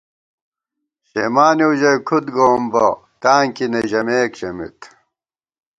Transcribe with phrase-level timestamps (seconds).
[1.09, 2.85] شېمانېؤ ژَئی کھُد گووُم بہ،
[3.21, 4.79] تاں کی نہ ژَمېک ژَمېت